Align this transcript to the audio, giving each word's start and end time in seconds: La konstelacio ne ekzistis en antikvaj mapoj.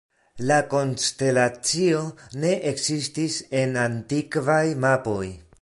La 0.51 0.55
konstelacio 0.71 2.01
ne 2.45 2.55
ekzistis 2.73 3.39
en 3.63 3.79
antikvaj 3.87 4.63
mapoj. 4.89 5.25